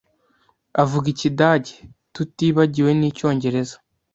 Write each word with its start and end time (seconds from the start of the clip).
Avuga 0.83 1.05
Ikidage, 1.13 1.71
tutibagiwe 2.13 2.91
n'Icyongereza. 2.95 3.75